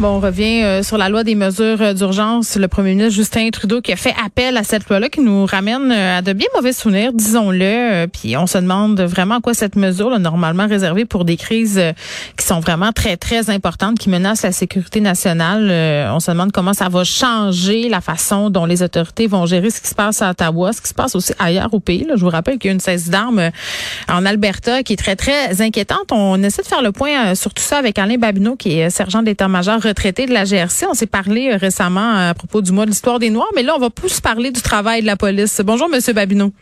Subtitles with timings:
[0.00, 2.56] Bon, on revient euh, sur la loi des mesures euh, d'urgence.
[2.56, 5.92] Le premier ministre Justin Trudeau qui a fait appel à cette loi-là qui nous ramène
[5.92, 8.06] euh, à de bien mauvais souvenirs, disons-le.
[8.06, 11.80] Puis on se demande vraiment à quoi cette mesure, là, normalement réservée pour des crises
[12.36, 15.70] qui sont vraiment très, très importantes, qui menacent la sécurité nationale.
[16.12, 19.80] on se demande comment ça va changer la façon dont les autorités vont gérer ce
[19.80, 22.04] qui se passe à Ottawa, ce qui se passe aussi ailleurs au pays.
[22.04, 22.14] Là.
[22.16, 23.50] Je vous rappelle qu'il y a une cesse d'armes
[24.08, 26.10] en Alberta qui est très, très inquiétante.
[26.10, 29.22] On essaie de faire le point sur tout ça avec Alain Babineau, qui est sergent
[29.22, 30.86] d'état-major retraité de la GRC.
[30.88, 33.62] On s'est parlé euh, récemment euh, à propos du mois de l'histoire des Noirs, mais
[33.62, 35.60] là, on va plus parler du travail de la police.
[35.64, 36.52] Bonjour, Monsieur Babineau.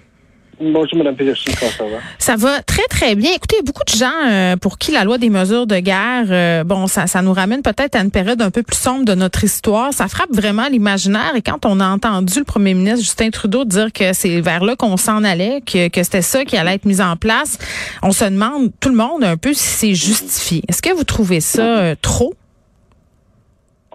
[0.61, 1.99] Bonjour, Mme Peterson, comment ça va?
[2.19, 3.33] Ça va très, très bien.
[3.35, 7.09] Écoutez, beaucoup de gens euh, pour qui la loi des mesures de guerre, bon, ça,
[7.09, 9.93] ça nous ramène peut-être à une période un peu plus sombre de notre histoire.
[9.93, 11.33] Ça frappe vraiment l'imaginaire.
[11.35, 14.77] Et quand on a entendu le premier ministre Justin Trudeau dire que c'est vers là
[14.77, 17.59] qu'on s'en allait, que, que c'était ça qui allait être mis en place,
[18.03, 20.63] on se demande, tout le monde, un peu si c'est justifié.
[20.69, 22.35] Est-ce que vous trouvez ça trop?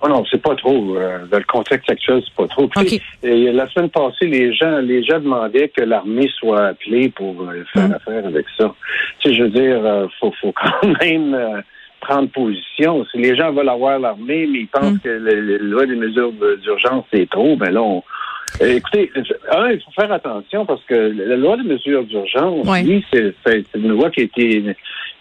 [0.02, 0.96] Oh non, c'est pas trop.
[0.96, 2.70] Euh, dans le contexte actuel, c'est pas trop.
[3.24, 7.64] et la semaine passée, les gens, les gens demandaient que l'armée soit appelée pour euh,
[7.74, 7.94] faire mm.
[7.94, 8.74] affaire avec ça.
[9.20, 11.62] Tu sais, je veux dire, euh, faut, faut quand même euh,
[12.00, 13.06] prendre position.
[13.12, 15.00] Si les gens veulent avoir l'armée, mais ils pensent mm.
[15.00, 16.32] que la loi des mesures
[16.62, 18.04] d'urgence c'est trop, ben là, on,
[18.60, 19.12] Écoutez,
[19.52, 23.90] un, il faut faire attention parce que la loi des mesures d'urgence, oui, c'est une
[23.90, 24.64] loi qui a été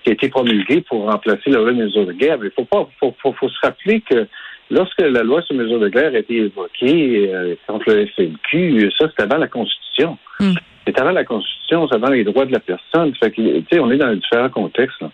[0.03, 2.39] qui a été promulguée pour remplacer la loi des mesures de guerre.
[2.41, 4.27] Mais il faut pas faut, faut, faut se rappeler que
[4.71, 9.09] Lorsque la loi sur mesure de guerre a été évoquée euh, contre le FNQ, ça,
[9.09, 10.19] c'était avant la Constitution.
[10.41, 10.55] Hmm.
[10.87, 13.13] C'est avant la Constitution, c'est avant les droits de la personne.
[13.17, 15.01] Fait que, tu sais, on est dans différents contextes.
[15.01, 15.11] Là.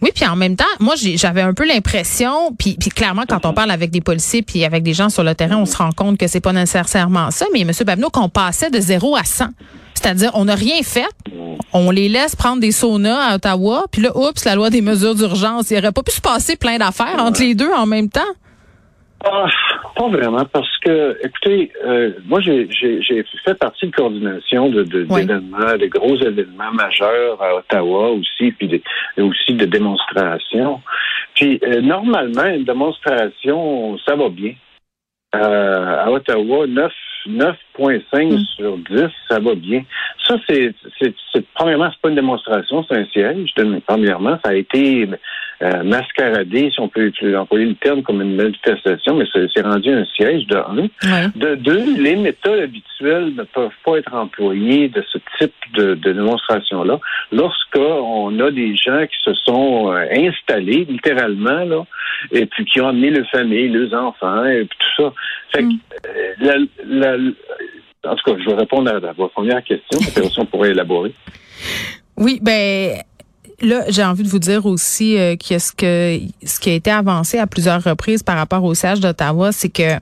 [0.00, 3.52] Oui, puis en même temps, moi, j'avais un peu l'impression, puis, puis clairement, quand on
[3.52, 6.18] parle avec des policiers puis avec des gens sur le terrain, on se rend compte
[6.18, 7.46] que c'est pas nécessairement ça.
[7.52, 7.70] Mais M.
[7.84, 9.46] Babineau, qu'on passait de 0 à 100.
[9.94, 11.08] C'est-à-dire, on n'a rien fait.
[11.72, 15.16] On les laisse prendre des saunas à Ottawa, puis là, oups, la loi des mesures
[15.16, 15.70] d'urgence.
[15.72, 18.20] Il aurait pas pu se passer plein d'affaires entre les deux en même temps.
[19.24, 19.46] Ah,
[19.96, 22.68] pas vraiment, parce que, écoutez, euh, moi, j'ai
[23.44, 28.80] fait partie de coordination de d'événements, de, gros événements majeurs à Ottawa aussi, puis
[29.18, 30.80] aussi de démonstrations.
[31.34, 34.54] Puis, euh, normalement, une démonstration, ça va bien.
[35.34, 36.92] Euh, à Ottawa, 9
[37.26, 38.38] 9.5 mm.
[38.56, 39.82] sur 10, ça va bien.
[40.26, 43.52] Ça, c'est, c'est, c'est premièrement, c'est pas une démonstration, c'est un siège.
[43.86, 45.08] Premièrement, ça a été
[45.60, 50.04] euh, mascaradé, si on peut employer le terme comme une manifestation, mais c'est, rendu un
[50.04, 51.28] siège de un.
[51.34, 56.12] De deux, les méthodes habituelles ne peuvent pas être employées de ce type de, de
[56.12, 57.00] démonstration-là.
[57.32, 61.84] Lorsqu'on a des gens qui se sont euh, installés, littéralement, là,
[62.30, 65.12] et puis qui ont amené leur famille, leurs enfants, et puis tout ça.
[65.52, 65.80] Fait que, mm.
[66.46, 67.16] euh, la
[68.04, 69.98] en tout cas, je vais répondre à, votre première question.
[70.06, 71.12] Après, on pourrait élaborer.
[72.16, 73.02] Oui, ben
[73.60, 76.90] là, j'ai envie de vous dire aussi euh, que ce que ce qui a été
[76.90, 79.96] avancé à plusieurs reprises par rapport au siège d'Ottawa, c'est que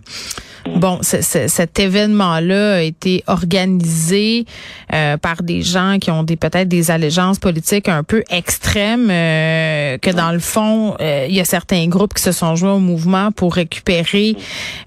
[0.74, 4.44] Bon, cet événement-là a été organisé
[4.92, 9.96] euh, par des gens qui ont des peut-être des allégeances politiques un peu extrêmes, euh,
[9.98, 12.80] que dans le fond, euh, il y a certains groupes qui se sont joints au
[12.80, 14.36] mouvement pour récupérer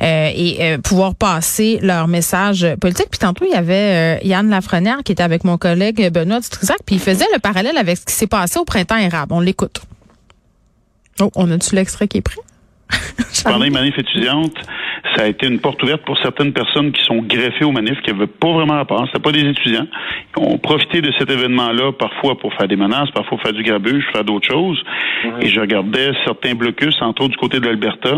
[0.01, 3.07] et pouvoir passer leur message politique.
[3.09, 6.95] Puis tantôt, il y avait Yann Lafrenière qui était avec mon collègue Benoît Dutrisac, puis
[6.95, 9.33] il faisait le parallèle avec ce qui s'est passé au printemps érable.
[9.33, 9.81] On l'écoute.
[11.21, 12.41] Oh, on a-tu l'extrait qui est prêt?
[13.43, 14.55] Pendant les manifs étudiantes,
[15.15, 18.11] ça a été une porte ouverte pour certaines personnes qui sont greffées aux manifs, qui
[18.11, 19.05] n'avaient pas vraiment rapport.
[19.07, 19.87] C'était pas des étudiants.
[20.37, 23.63] Ils ont profité de cet événement-là, parfois pour faire des menaces, parfois pour faire du
[23.63, 24.81] grabuge, faire d'autres choses.
[25.41, 28.17] Et je regardais certains blocus, entre autres du côté de l'Alberta,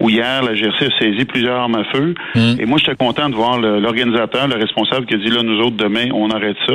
[0.00, 2.14] où hier, la GRC a saisi plusieurs armes à feu.
[2.34, 2.60] Mmh.
[2.60, 5.76] Et moi, j'étais content de voir l'organisateur, le, responsable qui a dit, là, nous autres,
[5.76, 6.74] demain, on arrête ça,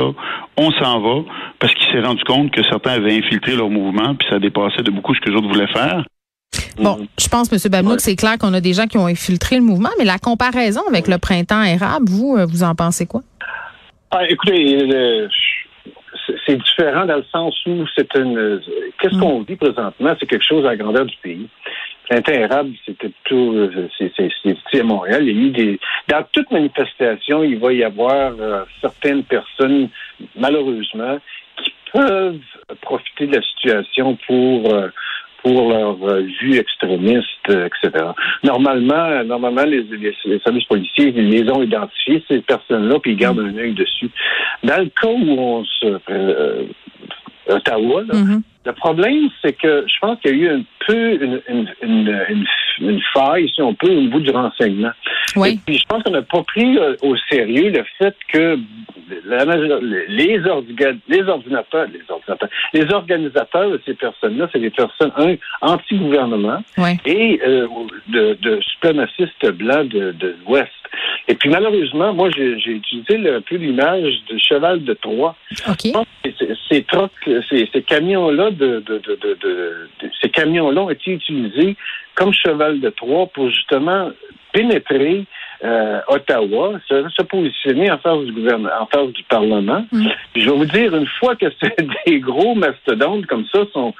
[0.56, 1.22] on s'en va,
[1.58, 4.90] parce qu'il s'est rendu compte que certains avaient infiltré leur mouvement, puis ça dépassait de
[4.90, 6.04] beaucoup ce que les autres voulaient faire.
[6.78, 7.06] Bon, mm.
[7.18, 7.58] je pense, M.
[7.70, 10.18] Babnou, que c'est clair qu'on a des gens qui ont infiltré le mouvement, mais la
[10.18, 13.22] comparaison avec le printemps érable, vous, euh, vous en pensez quoi?
[14.10, 15.28] Ah, écoutez, euh,
[16.46, 18.60] c'est différent dans le sens où c'est une.
[19.00, 20.14] Qu'est-ce qu'on vit présentement?
[20.18, 21.48] C'est quelque chose à la grandeur du pays.
[22.10, 23.52] Le printemps érable, c'était plutôt.
[23.54, 25.26] Euh, c'est à Montréal.
[25.26, 25.80] Il y a eu des.
[26.08, 28.32] Dans toute manifestation, il va y avoir
[28.80, 29.88] certaines personnes,
[30.36, 31.18] malheureusement,
[31.62, 32.38] qui peuvent
[32.80, 34.72] profiter de la situation pour
[35.46, 38.06] pour leur euh, vue extrémiste, euh, etc.
[38.42, 43.38] Normalement, normalement, les, les, services policiers, ils les ont identifiés, ces personnes-là, puis ils gardent
[43.38, 44.10] un œil dessus.
[44.64, 45.98] Dans le cas où on se...
[46.10, 46.64] Euh,
[47.48, 48.42] Ottawa, mm-hmm.
[48.64, 52.46] le problème, c'est que je pense qu'il y a eu un peu une, une, une,
[52.80, 54.92] une, faille, si on peut, au niveau du renseignement.
[55.36, 55.54] Oui.
[55.54, 58.58] Et puis, je pense qu'on n'a pas pris au sérieux le fait que
[60.08, 61.30] les, ordinateurs, les
[62.08, 66.62] ordinateurs, les organisateurs de ces personnes-là, c'est des personnes, un, anti-gouvernement
[67.04, 67.66] et euh,
[68.08, 70.70] de, de suprémacistes blancs de, de l'Ouest.
[71.28, 75.36] Et puis malheureusement, moi j'ai utilisé un peu l'image du cheval de Troie.
[75.68, 75.92] Okay.
[76.24, 76.84] Ces,
[77.48, 79.88] ces, ces camions-là de, de, de, de,
[80.20, 80.28] ces
[80.76, 81.76] camions-là ont été utilisés
[82.14, 84.10] comme cheval de Troie pour justement
[84.52, 85.24] pénétrer
[85.64, 89.84] euh, Ottawa, se, se, positionner en face du gouvernement, en face du Parlement.
[89.90, 90.08] Mm.
[90.34, 91.46] Je vais vous dire, une fois que
[92.06, 93.94] des gros mastodontes comme ça sont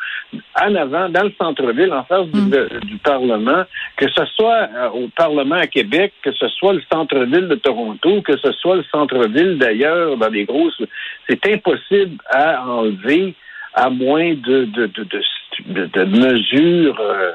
[0.60, 2.98] en avant, dans le centre-ville, en face du, mm.
[3.02, 3.64] Parlement,
[3.96, 8.22] que ce soit euh, au Parlement à Québec, que ce soit le centre-ville de Toronto,
[8.22, 10.82] que ce soit le centre-ville d'ailleurs, dans des grosses,
[11.28, 13.34] c'est impossible à enlever
[13.74, 15.22] à moins de, de, de, de
[15.64, 17.32] mesures euh,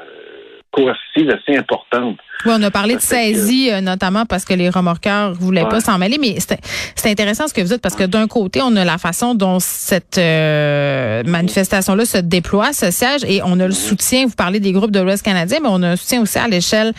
[0.70, 2.18] coercitives assez importantes.
[2.44, 5.96] Oui, on a parlé de saisie, euh, notamment parce que les remorqueurs voulaient pas s'en
[5.96, 8.98] mêler, mais c'est intéressant ce que vous dites parce que d'un côté, on a la
[8.98, 14.34] façon dont cette euh, manifestation-là se déploie, ce siège, et on a le soutien, vous
[14.34, 16.92] parlez des groupes de l'Ouest canadien, mais on a un soutien aussi à l'échelle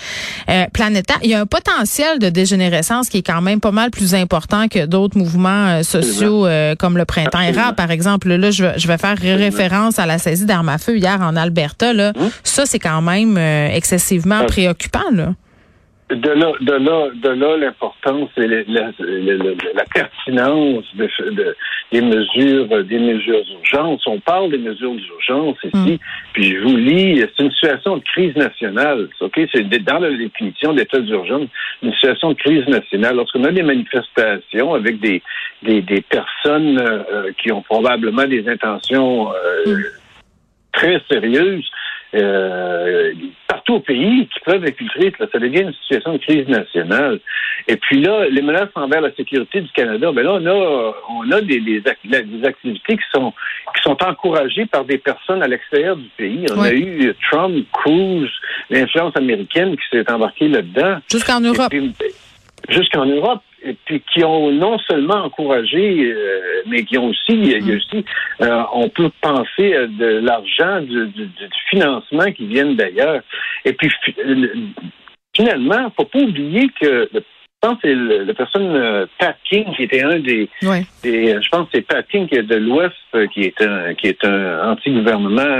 [0.49, 1.19] euh, planétaire.
[1.23, 4.69] Il y a un potentiel de dégénérescence qui est quand même pas mal plus important
[4.69, 6.47] que d'autres mouvements sociaux
[6.79, 8.29] comme le printemps érable, par exemple.
[8.33, 11.93] Là, je, je vais faire référence à la saisie d'armes à feu hier en Alberta.
[11.93, 12.13] Là.
[12.15, 12.29] Hum?
[12.43, 14.99] Ça, c'est quand même excessivement préoccupant.
[15.11, 15.32] Là
[16.15, 21.55] de là, de là, de là l'importance et la, la, pertinence de,
[21.91, 24.05] des mesures, des mesures d'urgence.
[24.07, 25.97] On parle des mesures d'urgence ici, mm.
[26.33, 29.07] puis je vous lis, c'est une situation de crise nationale.
[29.21, 31.47] Ok, c'est dans la définition d'état d'urgence,
[31.81, 33.15] une situation de crise nationale.
[33.15, 35.21] Lorsqu'on a des manifestations avec des
[35.63, 39.83] des, des personnes euh, qui ont probablement des intentions euh, mm.
[40.73, 41.65] très sérieuses.
[42.15, 43.11] Euh,
[43.47, 45.11] partout au pays qui peuvent infiltrer.
[45.17, 47.19] ça devient une situation de crise nationale.
[47.67, 51.31] Et puis là, les menaces envers la sécurité du Canada, ben là, on a, on
[51.31, 51.81] a des, des,
[52.45, 53.33] activités qui sont,
[53.75, 56.45] qui sont encouragées par des personnes à l'extérieur du pays.
[56.55, 58.29] On a eu Trump, Cruz,
[58.69, 60.99] l'influence américaine qui s'est embarquée là-dedans.
[61.11, 61.73] Jusqu'en Europe.
[62.69, 67.47] Jusqu'en Europe et puis qui ont non seulement encouragé, euh, mais qui ont aussi, il
[67.47, 67.77] y a mm.
[67.77, 68.05] aussi,
[68.41, 71.29] euh, on peut penser à de l'argent, du, du,
[71.69, 73.21] financement qui viennent d'ailleurs.
[73.65, 73.89] Et puis
[75.35, 80.03] finalement, faut pas oublier que je pense que c'est la personne Pat King qui était
[80.03, 80.49] un des,
[81.01, 82.93] des je pense que c'est Pat King de l'Ouest
[83.33, 85.57] qui est un qui est un anti-gouvernement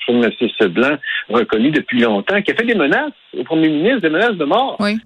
[0.00, 0.96] suprémaciste blanc
[1.28, 4.76] reconnu depuis longtemps, qui a fait des menaces au premier ministre, des menaces de mort.
[4.80, 4.98] Oui.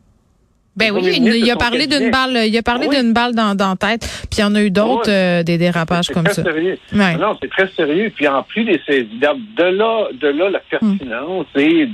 [0.79, 3.77] Ben oui, il, a parlé d'une balle, il a parlé d'une balle dans, dans la
[3.77, 6.43] tête, puis il y en a eu d'autres, euh, des dérapages comme ça.
[6.43, 6.79] Sérieux.
[6.93, 8.13] Non, c'est très sérieux.
[8.15, 11.89] Puis en plus des saisies de là, de là la pertinence et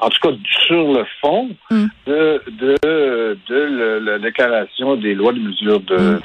[0.00, 0.34] en tout cas
[0.66, 1.86] sur le fond hmm.
[2.06, 6.20] de, de, de, la déclaration des lois de mesures de,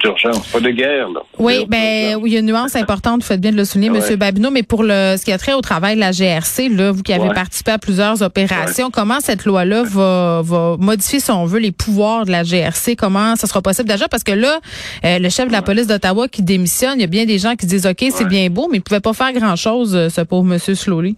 [0.00, 1.10] d'urgence, pas de guerre.
[1.10, 1.20] Là.
[1.38, 3.88] Oui, ben oui, il y a une nuance importante, vous faites bien de le souligner,
[3.88, 4.16] M.
[4.16, 7.02] Babineau, mais pour le ce qui a trait au travail de la GRC, là, vous
[7.02, 11.58] qui avez participé à plusieurs opérations, comment cette loi-là va, va modifier, si on veut,
[11.58, 12.96] les pouvoirs de la GRC?
[12.96, 13.88] Comment ça sera possible?
[13.88, 14.08] D'agir?
[14.08, 14.60] Parce que là,
[15.04, 17.54] euh, le chef de la police d'Ottawa qui démissionne, il y a bien des gens
[17.54, 20.20] qui disent OK, c'est bien beau, mais il ne pouvait pas faire grand-chose, euh, ce
[20.22, 20.58] pauvre M.
[20.58, 21.16] Slowly.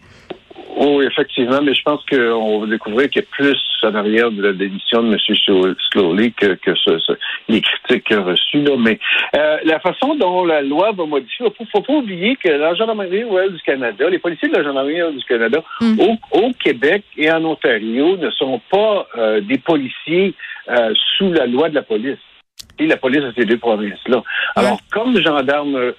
[0.77, 4.43] Oui, effectivement, mais je pense qu'on va découvrir qu'il y a plus en arrière de
[4.43, 5.75] la démission de M.
[5.91, 7.15] Slowly que, que ce,
[7.49, 8.63] les critiques reçues.
[8.63, 8.77] Là.
[8.79, 8.99] Mais
[9.35, 12.75] euh, la façon dont la loi va modifier, il ne faut pas oublier que la
[12.75, 15.99] Gendarmerie royale du Canada, les policiers de la Gendarmerie royale du Canada, hmm.
[16.33, 20.35] au, Québec et en Ontario, ne sont pas euh, des policiers
[20.69, 22.19] euh, sous la loi de la police
[22.79, 24.23] et la police de ces deux provinces-là.
[24.55, 25.93] Alors, comme gendarme,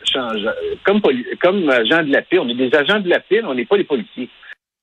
[0.84, 1.02] comme,
[1.42, 3.78] comme agent de la paix, on est des agents de la paix, on n'est pas
[3.78, 4.30] des policiers.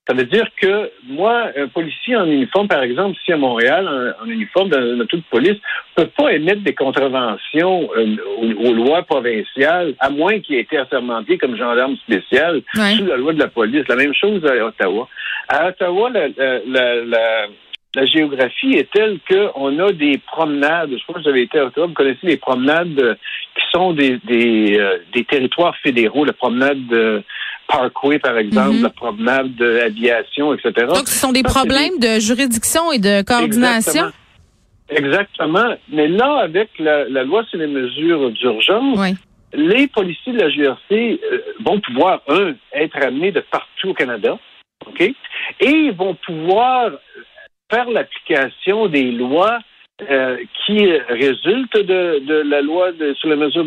[0.07, 4.29] Ça veut dire que moi, un policier en uniforme, par exemple, ici à Montréal, en,
[4.29, 5.57] uniforme dans toute police,
[5.97, 10.77] ne peut pas émettre des contraventions euh, aux, lois provinciales, à moins qu'il ait été
[10.77, 13.87] assermenté comme gendarme spécial sous la loi de la police.
[13.87, 15.07] La même chose à Ottawa.
[15.47, 16.27] À Ottawa, la,
[16.67, 17.47] la,
[17.95, 20.91] la, géographie est telle qu'on a des promenades.
[20.91, 23.17] Je crois que vous avez été à Ottawa, vous connaissez les promenades
[23.55, 27.23] qui sont des, des, euh, des territoires fédéraux, la promenade
[27.67, 28.83] Parkway, par exemple, mhm.
[28.83, 30.87] la promenade de l'aviation, etc.
[30.87, 34.11] Donc, ce sont des problèmes de juridiction et de coordination?
[34.89, 35.75] Exactement.
[35.89, 38.99] Mais là, avec la, loi sur les mesures d'urgence,
[39.53, 44.37] les policiers de la GRC euh, vont pouvoir, un, être amenés de partout au Canada,
[44.85, 45.01] OK?
[45.01, 45.15] Et
[45.61, 46.91] ils vont pouvoir
[47.71, 49.59] faire l'application des lois
[50.09, 53.65] euh, qui résultent de, la loi sur les mesures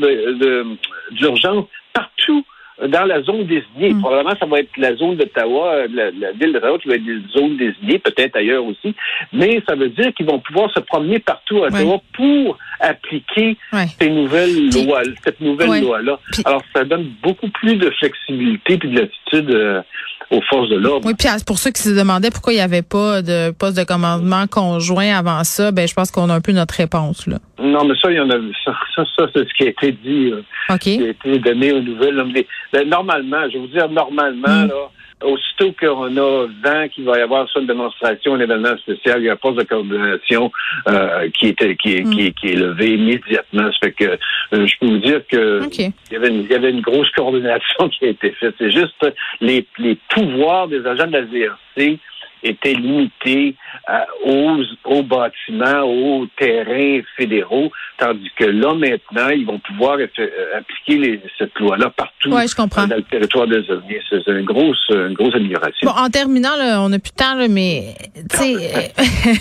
[1.12, 2.44] d'urgence partout
[2.87, 3.94] dans la zone désignée.
[3.94, 4.00] Mm.
[4.00, 7.20] Probablement, ça va être la zone d'Ottawa, la, la, ville d'Ottawa qui va être des
[7.32, 8.94] zones désignées, peut-être ailleurs aussi.
[9.32, 13.56] Mais ça veut dire qu'ils vont pouvoir se promener partout à Ottawa pour appliquer
[14.00, 16.18] ces nouvelles lois, cette nouvelle loi-là.
[16.44, 19.82] Alors, ça donne beaucoup plus de flexibilité et de latitude euh,
[20.30, 21.06] aux forces de l'ordre.
[21.06, 23.85] Oui, puis pour ceux qui se demandaient pourquoi il n'y avait pas de poste de
[23.85, 27.38] commandement conjoint avant ça, ben je pense qu'on a un peu notre réponse là.
[27.61, 29.92] Non, mais ça, il y en a ça, ça, ça c'est ce qui a été
[29.92, 32.44] dit, euh, qui a été donné aux nouvelles.
[32.72, 34.68] Ben, normalement, je vais vous dire normalement, mm.
[34.68, 34.90] là,
[35.25, 39.26] aussitôt qu'on a vent qu'il va y avoir soit une démonstration, un événement spécial, il
[39.26, 40.52] y a un poste de coordination
[40.88, 43.70] euh, qui, était, qui, est, qui, qui, est levé immédiatement.
[43.72, 46.54] Ça fait que euh, je peux vous dire que il, y avait une, il y
[46.54, 48.54] avait une grosse coordination qui a été faite.
[48.58, 48.94] C'est juste
[49.40, 51.25] les, les pouvoirs des agents de la
[52.42, 53.57] VRC étaient limités
[54.25, 60.99] aux, aux, bâtiments, aux terrains fédéraux, tandis que là, maintenant, ils vont pouvoir euh, appliquer
[60.99, 62.87] les, cette loi-là partout ouais, je comprends.
[62.87, 64.02] dans le territoire des Avenir.
[64.09, 65.90] C'est une grosse, une grosse amélioration.
[65.90, 67.95] Bon, en terminant, là, on n'a plus de temps, là, mais
[68.30, 68.92] tu sais,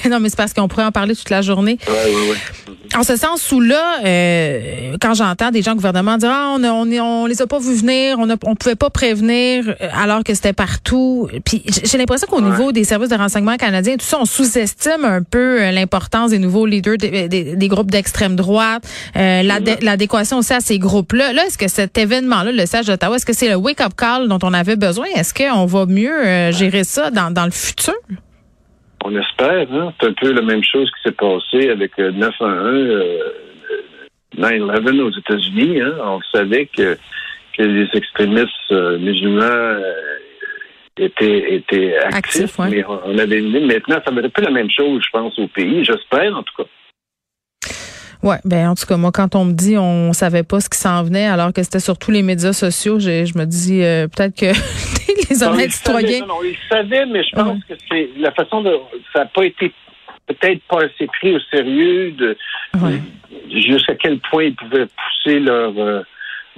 [0.09, 1.77] non, mais c'est parce qu'on pourrait en parler toute la journée.
[1.87, 2.76] Ouais, ouais, ouais.
[2.95, 6.63] En ce sens où là, euh, quand j'entends des gens au gouvernement dire ah, on,
[6.63, 10.23] on, on les a pas vu venir, on ne on pouvait pas prévenir euh, alors
[10.23, 11.27] que c'était partout.
[11.45, 15.21] Puis j'ai l'impression qu'au niveau des services de renseignement canadiens, tout ça, on sous-estime un
[15.21, 18.83] peu euh, l'importance des nouveaux leaders des, des, groupes d'extrême droite,
[19.15, 21.33] euh, l'adéquation aussi à ces groupes-là.
[21.33, 24.39] Là, est-ce que cet événement-là, le siège d'Ottawa, est-ce que c'est le wake-up call dont
[24.43, 25.07] on avait besoin?
[25.15, 27.95] Est-ce qu'on va mieux gérer ça dans, dans le futur?
[29.09, 29.71] On espère.
[29.71, 29.93] Hein?
[29.99, 33.23] C'est un peu la même chose qui s'est passé avec 911,
[34.37, 35.79] 9-11 aux États-Unis.
[35.79, 35.93] Hein?
[36.03, 36.97] On savait que,
[37.57, 39.93] que les extrémistes euh, musulmans euh,
[40.97, 45.09] étaient, étaient actifs, mais on avait maintenant, ça ne être plus la même chose, je
[45.09, 45.85] pense, au pays.
[45.85, 46.69] J'espère, en tout cas.
[48.23, 50.79] Ouais, ben en tout cas moi quand on me dit on savait pas ce qui
[50.79, 54.35] s'en venait alors que c'était sur tous les médias sociaux, je, me dis euh, peut-être
[54.35, 54.47] que
[55.29, 56.21] les honnêtes citoyens.
[56.21, 58.71] non, non, ils savaient, mais je pense que c'est la façon de
[59.13, 59.71] ça n'a pas été
[60.27, 62.37] peut-être pas assez pris au sérieux de
[63.49, 66.01] jusqu'à quel point ils pouvaient pousser leur euh,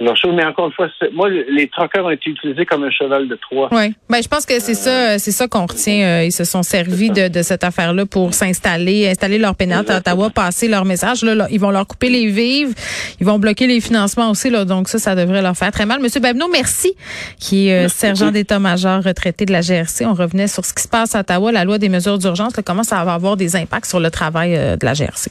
[0.00, 3.68] mais encore une fois, moi, les troqueurs ont été utilisés comme un cheval de Troie.
[3.70, 3.92] Oui.
[4.08, 6.20] Ben, je pense que c'est ça, c'est ça qu'on retient.
[6.20, 9.98] Euh, ils se sont servis de, de, cette affaire-là pour s'installer, installer leur pénate à
[9.98, 11.22] Ottawa, passer leur message.
[11.22, 12.74] Là, ils vont leur couper les vives.
[13.20, 14.64] Ils vont bloquer les financements aussi, là.
[14.64, 16.00] Donc, ça, ça devrait leur faire très mal.
[16.00, 16.94] Monsieur Babneau, merci,
[17.38, 20.06] qui est euh, sergent d'état-major retraité de la GRC.
[20.06, 22.84] On revenait sur ce qui se passe à Ottawa, la loi des mesures d'urgence, comment
[22.84, 25.30] ça va avoir des impacts sur le travail euh, de la GRC.